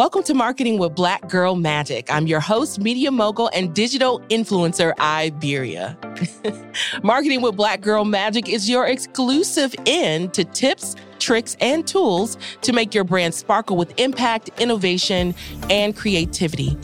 Welcome 0.00 0.22
to 0.22 0.32
Marketing 0.32 0.78
with 0.78 0.94
Black 0.94 1.28
Girl 1.28 1.56
Magic. 1.56 2.10
I'm 2.10 2.26
your 2.26 2.40
host, 2.40 2.80
media 2.80 3.10
mogul, 3.10 3.50
and 3.52 3.74
digital 3.74 4.20
influencer, 4.30 4.98
Iberia. 4.98 5.94
Marketing 7.02 7.42
with 7.42 7.54
Black 7.54 7.82
Girl 7.82 8.06
Magic 8.06 8.48
is 8.48 8.66
your 8.66 8.86
exclusive 8.86 9.74
in 9.84 10.30
to 10.30 10.42
tips, 10.42 10.96
tricks, 11.18 11.54
and 11.60 11.86
tools 11.86 12.38
to 12.62 12.72
make 12.72 12.94
your 12.94 13.04
brand 13.04 13.34
sparkle 13.34 13.76
with 13.76 13.92
impact, 14.00 14.48
innovation, 14.58 15.34
and 15.68 15.94
creativity. 15.94 16.78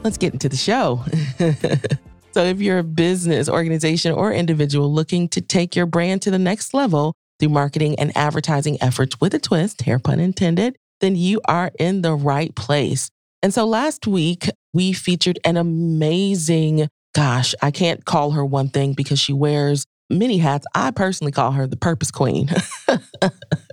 let's 0.04 0.18
get 0.18 0.34
into 0.34 0.50
the 0.50 0.58
show. 0.58 1.02
so, 2.32 2.44
if 2.44 2.62
you're 2.62 2.80
a 2.80 2.84
business, 2.84 3.50
organization, 3.50 4.12
or 4.12 4.34
individual 4.34 4.94
looking 4.94 5.30
to 5.30 5.42
take 5.42 5.76
your 5.76 5.86
brand 5.86 6.22
to 6.24 6.32
the 6.32 6.40
next 6.40 6.74
level 6.74 7.14
through 7.40 7.50
marketing 7.50 7.96
and 8.00 8.16
advertising 8.16 8.78
efforts 8.82 9.20
with 9.20 9.34
a 9.34 9.40
twist, 9.40 9.82
hair 9.84 10.00
pun 10.00 10.20
intended, 10.20 10.76
then 11.02 11.16
you 11.16 11.42
are 11.46 11.72
in 11.80 12.02
the 12.02 12.14
right 12.14 12.54
place. 12.56 13.10
And 13.42 13.54
so 13.54 13.66
last 13.66 14.08
week, 14.08 14.50
we 14.74 14.94
featured 14.94 15.40
an 15.44 15.58
amazing, 15.58 16.88
gosh, 17.14 17.54
I 17.62 17.72
can't 17.72 18.06
call 18.06 18.32
her 18.32 18.46
one 18.46 18.70
thing 18.70 18.94
because 18.94 19.20
she 19.20 19.34
wears 19.34 19.86
many 20.10 20.38
hats. 20.38 20.66
I 20.74 20.92
personally 20.92 21.32
call 21.32 21.52
her 21.52 21.68
the 21.68 21.76
purpose 21.76 22.12
queen. 22.12 22.50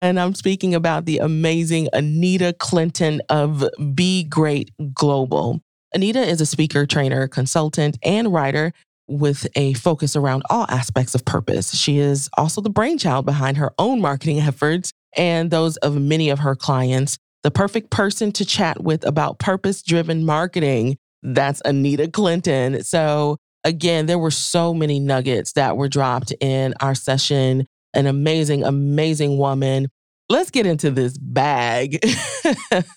And 0.00 0.20
I'm 0.20 0.34
speaking 0.34 0.74
about 0.74 1.06
the 1.06 1.18
amazing 1.18 1.88
Anita 1.92 2.54
Clinton 2.56 3.20
of 3.28 3.64
Be 3.94 4.22
Great 4.22 4.70
Global. 4.94 5.60
Anita 5.92 6.20
is 6.20 6.40
a 6.40 6.46
speaker, 6.46 6.86
trainer, 6.86 7.26
consultant, 7.26 7.98
and 8.04 8.32
writer 8.32 8.72
with 9.08 9.48
a 9.56 9.72
focus 9.74 10.14
around 10.14 10.42
all 10.50 10.66
aspects 10.68 11.14
of 11.14 11.24
purpose. 11.24 11.74
She 11.74 11.98
is 11.98 12.28
also 12.36 12.60
the 12.60 12.70
brainchild 12.70 13.26
behind 13.26 13.56
her 13.56 13.72
own 13.78 14.00
marketing 14.00 14.38
efforts 14.38 14.92
and 15.16 15.50
those 15.50 15.76
of 15.78 16.00
many 16.00 16.28
of 16.28 16.40
her 16.40 16.54
clients. 16.54 17.18
The 17.42 17.50
perfect 17.50 17.90
person 17.90 18.30
to 18.32 18.44
chat 18.44 18.82
with 18.82 19.04
about 19.04 19.38
purpose 19.38 19.82
driven 19.82 20.24
marketing. 20.24 20.96
That's 21.22 21.62
Anita 21.64 22.08
Clinton. 22.08 22.84
So, 22.84 23.38
again, 23.64 24.06
there 24.06 24.18
were 24.18 24.30
so 24.30 24.74
many 24.74 25.00
nuggets 25.00 25.54
that 25.54 25.76
were 25.76 25.88
dropped 25.88 26.32
in 26.40 26.74
our 26.80 26.94
session 26.94 27.66
an 27.94 28.06
amazing, 28.06 28.64
amazing 28.64 29.38
woman. 29.38 29.88
Let's 30.28 30.50
get 30.50 30.66
into 30.66 30.90
this 30.90 31.16
bag. 31.16 31.98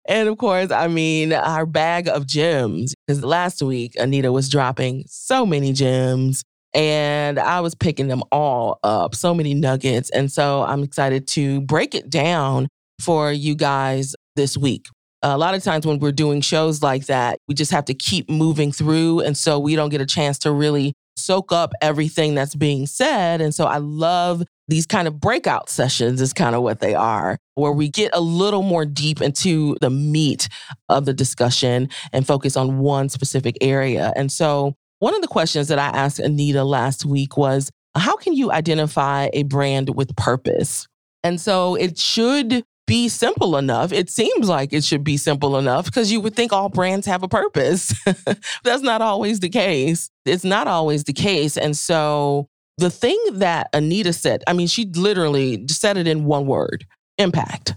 and 0.08 0.28
of 0.28 0.36
course, 0.38 0.70
I 0.70 0.88
mean, 0.88 1.32
our 1.32 1.66
bag 1.66 2.08
of 2.08 2.26
gems. 2.26 2.94
Because 3.06 3.24
last 3.24 3.62
week, 3.62 3.94
Anita 3.96 4.32
was 4.32 4.48
dropping 4.48 5.04
so 5.06 5.46
many 5.46 5.72
gems 5.72 6.42
and 6.74 7.38
I 7.38 7.60
was 7.60 7.74
picking 7.74 8.08
them 8.08 8.22
all 8.32 8.80
up, 8.82 9.14
so 9.14 9.32
many 9.32 9.54
nuggets. 9.54 10.10
And 10.10 10.30
so 10.30 10.62
I'm 10.62 10.82
excited 10.82 11.28
to 11.28 11.60
break 11.60 11.94
it 11.94 12.10
down 12.10 12.66
for 13.00 13.32
you 13.32 13.54
guys 13.54 14.14
this 14.34 14.56
week. 14.56 14.88
A 15.22 15.38
lot 15.38 15.54
of 15.54 15.62
times 15.62 15.86
when 15.86 16.00
we're 16.00 16.12
doing 16.12 16.40
shows 16.40 16.82
like 16.82 17.06
that, 17.06 17.38
we 17.48 17.54
just 17.54 17.70
have 17.70 17.86
to 17.86 17.94
keep 17.94 18.28
moving 18.28 18.72
through. 18.72 19.20
And 19.20 19.36
so 19.36 19.58
we 19.58 19.76
don't 19.76 19.88
get 19.88 20.00
a 20.00 20.06
chance 20.06 20.38
to 20.40 20.52
really 20.52 20.94
soak 21.16 21.52
up 21.52 21.72
everything 21.80 22.34
that's 22.34 22.54
being 22.54 22.86
said. 22.86 23.40
And 23.40 23.54
so 23.54 23.64
I 23.66 23.78
love 23.78 24.42
these 24.68 24.86
kind 24.86 25.06
of 25.06 25.20
breakout 25.20 25.68
sessions, 25.68 26.20
is 26.20 26.32
kind 26.32 26.54
of 26.54 26.62
what 26.62 26.80
they 26.80 26.94
are, 26.94 27.38
where 27.54 27.72
we 27.72 27.88
get 27.88 28.10
a 28.14 28.20
little 28.20 28.62
more 28.62 28.86
deep 28.86 29.20
into 29.20 29.76
the 29.80 29.90
meat 29.90 30.48
of 30.88 31.04
the 31.04 31.12
discussion 31.12 31.88
and 32.12 32.26
focus 32.26 32.56
on 32.56 32.78
one 32.78 33.08
specific 33.08 33.58
area. 33.60 34.12
And 34.16 34.32
so 34.32 34.74
one 35.00 35.14
of 35.14 35.20
the 35.20 35.28
questions 35.28 35.68
that 35.68 35.78
I 35.78 35.88
asked 35.88 36.18
Anita 36.18 36.64
last 36.64 37.04
week 37.04 37.36
was 37.36 37.70
how 37.94 38.16
can 38.16 38.32
you 38.32 38.50
identify 38.50 39.28
a 39.32 39.44
brand 39.44 39.94
with 39.94 40.16
purpose? 40.16 40.88
And 41.22 41.40
so 41.40 41.74
it 41.74 41.98
should 41.98 42.64
be 42.86 43.08
simple 43.08 43.56
enough. 43.56 43.92
It 43.92 44.10
seems 44.10 44.48
like 44.48 44.72
it 44.72 44.84
should 44.84 45.04
be 45.04 45.16
simple 45.16 45.56
enough 45.56 45.86
because 45.86 46.12
you 46.12 46.20
would 46.20 46.36
think 46.36 46.52
all 46.52 46.68
brands 46.68 47.06
have 47.06 47.22
a 47.22 47.28
purpose. 47.28 47.94
That's 48.64 48.82
not 48.82 49.00
always 49.00 49.40
the 49.40 49.48
case. 49.48 50.10
It's 50.24 50.44
not 50.44 50.66
always 50.66 51.04
the 51.04 51.12
case. 51.12 51.56
And 51.56 51.76
so 51.76 52.48
the 52.78 52.90
thing 52.90 53.18
that 53.32 53.68
Anita 53.72 54.12
said, 54.12 54.42
I 54.46 54.52
mean, 54.52 54.66
she 54.66 54.84
literally 54.86 55.66
said 55.68 55.96
it 55.96 56.06
in 56.06 56.24
one 56.24 56.46
word 56.46 56.86
impact. 57.18 57.74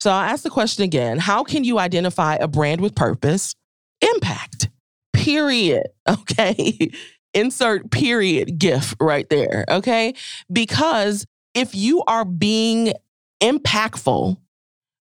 So 0.00 0.10
I'll 0.10 0.30
ask 0.30 0.42
the 0.42 0.50
question 0.50 0.84
again 0.84 1.18
How 1.18 1.44
can 1.44 1.64
you 1.64 1.78
identify 1.78 2.36
a 2.36 2.46
brand 2.46 2.80
with 2.80 2.94
purpose? 2.94 3.54
Impact, 4.00 4.68
period. 5.12 5.86
Okay. 6.06 6.90
Insert 7.32 7.90
period 7.90 8.58
GIF 8.58 8.94
right 9.00 9.26
there. 9.30 9.64
Okay. 9.68 10.14
Because 10.52 11.24
if 11.54 11.74
you 11.74 12.02
are 12.06 12.26
being 12.26 12.92
impactful, 13.40 14.36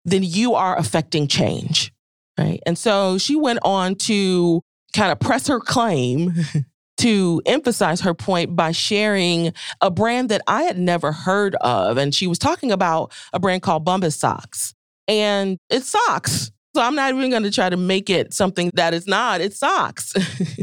then 0.05 0.23
you 0.23 0.55
are 0.55 0.77
affecting 0.77 1.27
change. 1.27 1.91
Right. 2.37 2.61
And 2.65 2.77
so 2.77 3.17
she 3.17 3.35
went 3.35 3.59
on 3.63 3.95
to 3.95 4.61
kind 4.93 5.11
of 5.11 5.19
press 5.19 5.47
her 5.47 5.59
claim 5.59 6.33
to 6.97 7.41
emphasize 7.45 8.01
her 8.01 8.13
point 8.13 8.55
by 8.55 8.71
sharing 8.71 9.53
a 9.81 9.91
brand 9.91 10.29
that 10.29 10.41
I 10.47 10.63
had 10.63 10.77
never 10.77 11.11
heard 11.11 11.55
of. 11.55 11.97
And 11.97 12.13
she 12.13 12.27
was 12.27 12.39
talking 12.39 12.71
about 12.71 13.11
a 13.33 13.39
brand 13.39 13.61
called 13.61 13.85
Bombas 13.85 14.17
Socks. 14.17 14.73
And 15.07 15.57
it's 15.69 15.89
socks. 15.89 16.51
So 16.75 16.81
I'm 16.81 16.95
not 16.95 17.13
even 17.13 17.29
going 17.29 17.43
to 17.43 17.51
try 17.51 17.69
to 17.69 17.77
make 17.77 18.09
it 18.09 18.33
something 18.33 18.71
that 18.73 18.95
is 18.95 19.05
not. 19.05 19.41
It's 19.41 19.59
socks. 19.59 20.13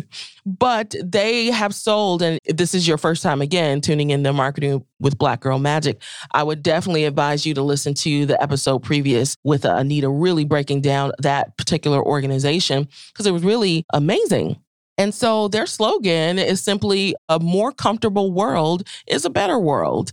but 0.47 0.95
they 1.05 1.47
have 1.47 1.73
sold, 1.73 2.21
and 2.21 2.41
if 2.45 2.57
this 2.57 2.75
is 2.75 2.89
your 2.89 2.99
first 2.99 3.23
time 3.23 3.41
again 3.41 3.81
tuning 3.81 4.11
in 4.11 4.25
to 4.25 4.33
marketing 4.33 4.85
with 4.99 5.19
Black 5.19 5.41
Girl 5.41 5.61
Magic, 5.61 6.03
I 6.33 6.43
would 6.43 6.65
definitely 6.65 7.05
advise 7.05 7.47
you 7.47 7.55
to 7.55 7.63
listen 7.63 7.95
to 7.95 8.27
the 8.27 8.43
episode 8.43 8.81
previous 8.81 9.37
with 9.45 9.65
Anita 9.65 10.09
really 10.09 10.45
breaking 10.45 10.81
down 10.81 11.13
that 11.19 11.57
particular 11.57 12.03
organization 12.03 12.89
because 13.13 13.27
it 13.27 13.33
was 13.33 13.45
really 13.45 13.85
amazing. 13.93 14.57
And 14.99 15.15
so 15.15 15.47
their 15.49 15.67
slogan 15.67 16.39
is 16.39 16.61
simply 16.61 17.15
a 17.29 17.39
more 17.39 17.71
comfortable 17.73 18.33
world 18.33 18.87
is 19.07 19.25
a 19.25 19.31
better 19.31 19.59
world. 19.59 20.13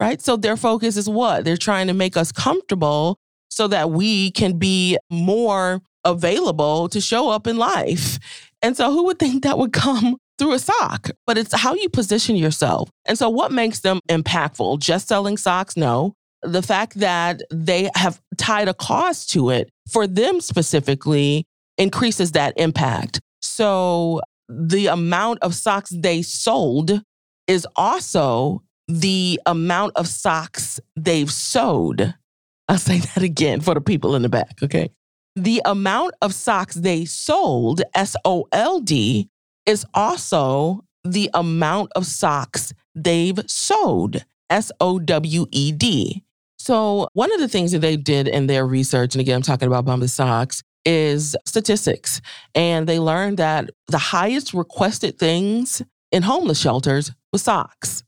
Right. 0.00 0.20
So 0.20 0.36
their 0.36 0.56
focus 0.56 0.96
is 0.96 1.08
what? 1.08 1.44
They're 1.44 1.56
trying 1.56 1.88
to 1.88 1.94
make 1.94 2.16
us 2.16 2.30
comfortable 2.30 3.18
so 3.48 3.68
that 3.68 3.90
we 3.90 4.30
can 4.32 4.58
be 4.58 4.98
more 5.10 5.80
available 6.04 6.88
to 6.88 7.00
show 7.00 7.30
up 7.30 7.46
in 7.46 7.56
life. 7.56 8.18
And 8.62 8.76
so, 8.76 8.92
who 8.92 9.04
would 9.04 9.18
think 9.18 9.42
that 9.44 9.58
would 9.58 9.72
come 9.72 10.16
through 10.38 10.52
a 10.52 10.58
sock? 10.58 11.10
But 11.26 11.38
it's 11.38 11.54
how 11.54 11.74
you 11.74 11.88
position 11.88 12.36
yourself. 12.36 12.90
And 13.06 13.18
so, 13.18 13.28
what 13.28 13.52
makes 13.52 13.80
them 13.80 14.00
impactful? 14.08 14.80
Just 14.80 15.08
selling 15.08 15.36
socks? 15.36 15.76
No. 15.76 16.14
The 16.42 16.62
fact 16.62 16.94
that 17.00 17.42
they 17.50 17.90
have 17.96 18.20
tied 18.36 18.68
a 18.68 18.74
cost 18.74 19.30
to 19.30 19.50
it 19.50 19.70
for 19.90 20.06
them 20.06 20.40
specifically 20.40 21.44
increases 21.76 22.32
that 22.32 22.54
impact. 22.56 23.20
So, 23.42 24.20
the 24.48 24.86
amount 24.86 25.40
of 25.42 25.54
socks 25.54 25.90
they 25.90 26.22
sold 26.22 27.02
is 27.46 27.66
also 27.76 28.62
the 28.88 29.40
amount 29.46 29.92
of 29.96 30.08
socks 30.08 30.80
they've 30.96 31.30
sewed. 31.30 32.14
I'll 32.68 32.78
say 32.78 32.98
that 32.98 33.22
again 33.22 33.60
for 33.60 33.74
the 33.74 33.80
people 33.80 34.14
in 34.14 34.22
the 34.22 34.28
back, 34.28 34.58
okay? 34.62 34.90
The 35.36 35.62
amount 35.64 36.14
of 36.20 36.34
socks 36.34 36.74
they 36.74 37.04
sold, 37.04 37.82
S 37.94 38.16
O 38.24 38.46
L 38.52 38.80
D, 38.80 39.28
is 39.66 39.86
also 39.94 40.84
the 41.04 41.30
amount 41.34 41.92
of 41.94 42.06
socks 42.06 42.74
they've 42.94 43.38
sewed, 43.46 44.24
S 44.50 44.70
O 44.80 44.98
W 44.98 45.46
E 45.50 45.72
D. 45.72 46.24
So, 46.58 47.08
one 47.12 47.32
of 47.32 47.40
the 47.40 47.48
things 47.48 47.72
that 47.72 47.78
they 47.78 47.96
did 47.96 48.26
in 48.28 48.48
their 48.48 48.66
research, 48.66 49.14
and 49.14 49.20
again, 49.20 49.36
I'm 49.36 49.42
talking 49.42 49.68
about 49.68 49.86
Bombas 49.86 50.10
Socks, 50.10 50.62
is 50.84 51.36
statistics. 51.46 52.20
And 52.54 52.88
they 52.88 52.98
learned 52.98 53.38
that 53.38 53.70
the 53.86 53.98
highest 53.98 54.54
requested 54.54 55.18
things 55.18 55.82
in 56.10 56.22
homeless 56.22 56.58
shelters 56.58 57.12
was 57.32 57.42
socks. 57.42 58.02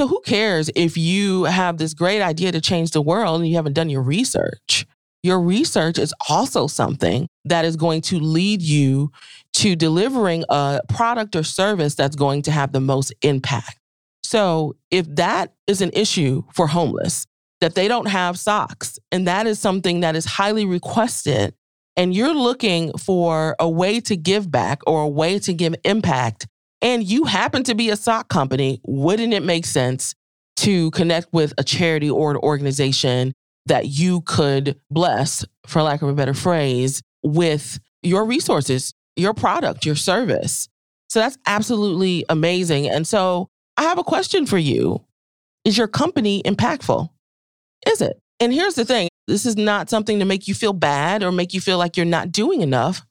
So 0.00 0.08
who 0.08 0.22
cares 0.24 0.70
if 0.74 0.96
you 0.96 1.44
have 1.44 1.76
this 1.76 1.92
great 1.92 2.22
idea 2.22 2.52
to 2.52 2.60
change 2.62 2.92
the 2.92 3.02
world 3.02 3.42
and 3.42 3.50
you 3.50 3.56
haven't 3.56 3.74
done 3.74 3.90
your 3.90 4.00
research? 4.00 4.86
your 5.22 5.38
research 5.38 5.98
is 5.98 6.14
also 6.30 6.66
something 6.66 7.28
that 7.44 7.64
is 7.66 7.76
going 7.76 8.00
to 8.00 8.18
lead 8.18 8.62
you 8.62 9.10
to 9.52 9.76
delivering 9.76 10.44
a 10.48 10.80
product 10.88 11.36
or 11.36 11.42
service 11.42 11.94
that's 11.94 12.16
going 12.16 12.40
to 12.40 12.50
have 12.50 12.72
the 12.72 12.80
most 12.80 13.12
impact. 13.20 13.78
So, 14.22 14.76
if 14.90 15.06
that 15.16 15.52
is 15.66 15.82
an 15.82 15.90
issue 15.92 16.44
for 16.54 16.68
homeless, 16.68 17.26
that 17.60 17.74
they 17.74 17.86
don't 17.86 18.08
have 18.08 18.38
socks, 18.38 18.98
and 19.12 19.26
that 19.26 19.46
is 19.46 19.58
something 19.58 20.00
that 20.00 20.16
is 20.16 20.24
highly 20.24 20.64
requested, 20.64 21.54
and 21.96 22.14
you're 22.14 22.34
looking 22.34 22.96
for 22.96 23.56
a 23.58 23.68
way 23.68 24.00
to 24.00 24.16
give 24.16 24.50
back 24.50 24.80
or 24.86 25.02
a 25.02 25.08
way 25.08 25.38
to 25.40 25.52
give 25.52 25.74
impact, 25.84 26.46
and 26.82 27.04
you 27.04 27.24
happen 27.24 27.62
to 27.64 27.74
be 27.74 27.90
a 27.90 27.96
sock 27.96 28.28
company, 28.28 28.80
wouldn't 28.84 29.32
it 29.32 29.42
make 29.42 29.66
sense 29.66 30.14
to 30.56 30.90
connect 30.90 31.32
with 31.32 31.54
a 31.58 31.64
charity 31.64 32.10
or 32.10 32.30
an 32.30 32.36
organization 32.38 33.32
that 33.66 33.86
you 33.86 34.22
could 34.22 34.78
bless, 34.90 35.44
for 35.66 35.82
lack 35.82 36.02
of 36.02 36.08
a 36.08 36.14
better 36.14 36.34
phrase, 36.34 37.02
with 37.22 37.78
your 38.02 38.24
resources, 38.24 38.92
your 39.16 39.34
product, 39.34 39.84
your 39.84 39.94
service. 39.94 40.68
So 41.08 41.20
that's 41.20 41.38
absolutely 41.46 42.24
amazing. 42.28 42.88
And 42.88 43.06
so 43.06 43.48
I 43.76 43.82
have 43.84 43.98
a 43.98 44.04
question 44.04 44.46
for 44.46 44.58
you 44.58 45.04
Is 45.64 45.76
your 45.76 45.88
company 45.88 46.42
impactful? 46.42 47.08
Is 47.86 48.00
it? 48.00 48.18
And 48.38 48.52
here's 48.52 48.74
the 48.74 48.84
thing 48.84 49.08
this 49.26 49.46
is 49.46 49.56
not 49.56 49.90
something 49.90 50.18
to 50.18 50.24
make 50.24 50.48
you 50.48 50.54
feel 50.54 50.72
bad 50.72 51.22
or 51.22 51.30
make 51.30 51.54
you 51.54 51.60
feel 51.60 51.78
like 51.78 51.96
you're 51.96 52.06
not 52.06 52.32
doing 52.32 52.62
enough. 52.62 53.04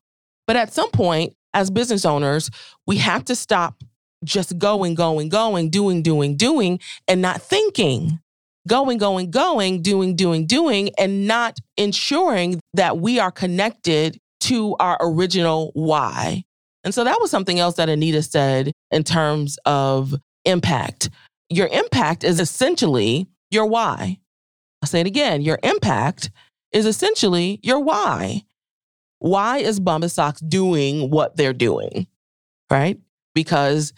But 0.48 0.56
at 0.56 0.74
some 0.74 0.90
point, 0.92 1.34
as 1.54 1.70
business 1.70 2.06
owners, 2.06 2.50
we 2.88 2.98
have 2.98 3.26
to 3.26 3.36
stop 3.36 3.84
just 4.24 4.58
going, 4.58 4.96
going, 4.96 5.30
going, 5.30 5.70
doing, 5.70 6.04
doing, 6.04 6.36
doing, 6.36 6.80
and 7.08 7.22
not 7.22 7.42
thinking 7.42 8.20
going, 8.68 8.98
going, 8.98 9.32
going, 9.32 9.82
doing, 9.82 10.16
doing, 10.16 10.46
doing, 10.46 10.92
and 10.98 11.28
not 11.28 11.58
ensuring 11.78 12.60
that 12.76 13.00
we 13.00 13.20
are 13.20 13.32
connected 13.32 14.18
to 14.40 14.76
our 14.80 14.98
original 15.02 15.72
why. 15.74 16.44
And 16.84 16.94
so 16.94 17.04
that 17.04 17.20
was 17.20 17.32
something 17.32 17.60
else 17.60 17.76
that 17.76 17.90
Anita 17.90 18.22
said 18.22 18.72
in 18.92 19.04
terms 19.04 19.58
of 19.66 20.14
impact. 20.46 21.10
Your 21.50 21.68
impact 21.68 22.24
is 22.24 22.40
essentially 22.40 23.28
your 23.52 23.66
why. 23.66 24.20
I'll 24.82 24.88
say 24.88 25.02
it 25.02 25.08
again 25.08 25.42
your 25.42 25.60
impact 25.64 26.32
is 26.72 26.86
essentially 26.86 27.60
your 27.64 27.80
why. 27.80 28.44
Why 29.20 29.60
is 29.60 29.80
Bombas 29.80 30.12
Socks 30.12 30.42
doing 30.42 31.10
what 31.10 31.36
they're 31.36 31.54
doing? 31.54 32.08
Right? 32.70 33.00
Because 33.36 33.94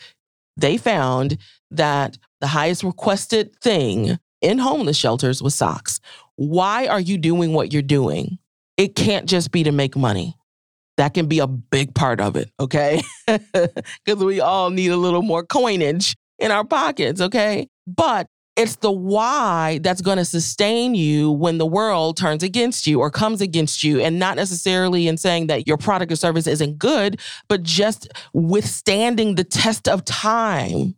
they 0.58 0.78
found 0.78 1.38
that 1.72 2.18
the 2.42 2.48
highest 2.48 2.84
requested 2.84 3.56
thing 3.62 4.18
in 4.42 4.58
homeless 4.58 4.98
shelters 4.98 5.42
was 5.42 5.56
socks. 5.56 6.00
Why 6.36 6.88
are 6.88 7.00
you 7.00 7.18
doing 7.18 7.54
what 7.54 7.72
you're 7.72 7.82
doing? 7.82 8.40
It 8.78 8.96
can't 8.96 9.28
just 9.28 9.52
be 9.52 9.64
to 9.64 9.72
make 9.72 9.96
money. 9.96 10.36
That 10.98 11.14
can 11.14 11.28
be 11.28 11.40
a 11.40 11.48
big 11.48 11.94
part 11.94 12.20
of 12.20 12.36
it, 12.36 12.52
okay? 12.60 13.02
Because 13.28 14.24
we 14.24 14.42
all 14.42 14.70
need 14.70 14.90
a 14.90 14.98
little 14.98 15.22
more 15.22 15.44
coinage 15.44 16.16
in 16.40 16.52
our 16.52 16.66
pockets, 16.66 17.22
okay? 17.22 17.68
But 17.88 18.28
it's 18.56 18.76
the 18.78 18.92
why 18.92 19.80
that's 19.82 20.02
going 20.02 20.18
to 20.18 20.26
sustain 20.26 20.94
you 20.94 21.32
when 21.32 21.58
the 21.58 21.66
world 21.66 22.18
turns 22.18 22.44
against 22.44 22.86
you 22.86 23.00
or 23.00 23.10
comes 23.10 23.42
against 23.42 23.84
you, 23.84 24.00
and 24.00 24.20
not 24.20 24.36
necessarily 24.36 25.08
in 25.08 25.18
saying 25.18 25.48
that 25.48 25.68
your 25.68 25.78
product 25.78 26.12
or 26.12 26.16
service 26.16 26.48
isn't 26.48 26.78
good, 26.78 27.20
but 27.48 27.64
just 27.64 28.10
withstanding 28.34 29.36
the 29.36 29.44
test 29.44 29.88
of 29.88 30.04
time 30.06 30.96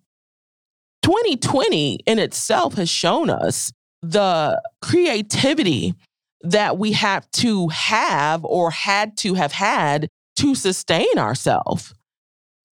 2020 1.04 2.00
in 2.06 2.18
itself 2.18 2.76
has 2.76 2.90
shown 2.90 3.30
us 3.30 3.72
the 4.02 4.62
creativity 4.82 5.94
that 6.42 6.78
we 6.78 6.94
have 6.94 7.30
to 7.32 7.68
have 7.70 8.44
or 8.44 8.72
had 8.72 9.16
to 9.18 9.34
have 9.34 9.52
had 9.52 10.08
to 10.38 10.56
sustain 10.56 11.18
ourselves. 11.18 11.94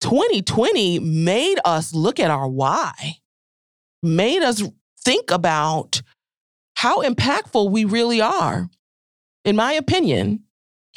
2020 0.00 1.00
made 1.00 1.58
us 1.64 1.92
look 1.92 2.18
at 2.18 2.30
our 2.30 2.48
why, 2.48 3.16
made 4.02 4.42
us 4.42 4.62
think 5.02 5.30
about 5.30 6.02
how 6.74 7.02
impactful 7.02 7.70
we 7.70 7.84
really 7.84 8.20
are. 8.20 8.68
In 9.44 9.56
my 9.56 9.72
opinion, 9.72 10.44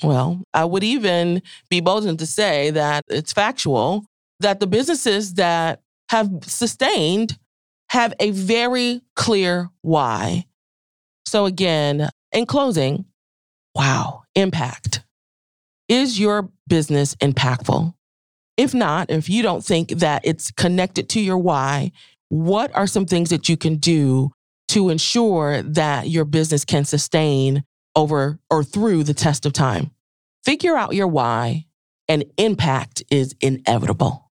well, 0.02 0.42
I 0.54 0.66
would 0.66 0.84
even 0.84 1.42
be 1.70 1.82
bold 1.82 2.04
enough 2.04 2.18
to 2.18 2.26
say 2.26 2.72
that 2.72 3.04
it's 3.10 3.34
factual 3.34 4.06
that 4.40 4.60
the 4.60 4.68
businesses 4.68 5.36
that 5.36 5.82
have 6.10 6.30
sustained 6.44 7.38
have 7.90 8.14
a 8.20 8.32
very 8.32 9.02
clear 9.16 9.70
why. 9.82 10.46
So, 11.26 11.46
again, 11.46 12.10
in 12.32 12.46
closing, 12.46 13.06
wow, 13.76 14.24
impact. 14.36 15.04
Is 15.88 16.20
your 16.20 16.50
business 16.68 17.16
impactful? 17.16 17.94
If 18.58 18.74
not, 18.74 19.10
if 19.10 19.30
you 19.30 19.42
don't 19.42 19.64
think 19.64 19.90
that 19.90 20.22
it's 20.26 20.52
connected 20.52 21.10
to 21.10 21.20
your 21.20 21.38
why, 21.38 21.92
what 22.34 22.76
are 22.76 22.88
some 22.88 23.06
things 23.06 23.30
that 23.30 23.48
you 23.48 23.56
can 23.56 23.76
do 23.76 24.32
to 24.68 24.90
ensure 24.90 25.62
that 25.62 26.10
your 26.10 26.26
business 26.26 26.66
can 26.66 26.84
sustain 26.84 27.64
over 27.96 28.40
or 28.50 28.64
through 28.64 29.04
the 29.04 29.14
test 29.14 29.46
of 29.46 29.54
time? 29.54 29.92
Figure 30.44 30.76
out 30.76 30.96
your 30.96 31.06
why, 31.06 31.68
and 32.08 32.26
impact 32.38 33.04
is 33.12 33.36
inevitable. 33.40 34.32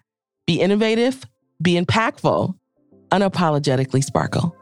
be 0.47 0.61
innovative, 0.61 1.25
be 1.61 1.79
impactful, 1.79 2.55
unapologetically 3.11 4.03
sparkle. 4.03 4.55